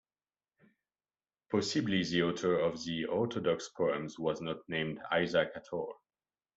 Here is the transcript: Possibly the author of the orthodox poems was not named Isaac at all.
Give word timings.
Possibly 1.51 2.03
the 2.03 2.23
author 2.23 2.57
of 2.59 2.83
the 2.85 3.05
orthodox 3.05 3.69
poems 3.69 4.17
was 4.17 4.41
not 4.41 4.67
named 4.67 4.99
Isaac 5.11 5.49
at 5.55 5.67
all. 5.71 5.93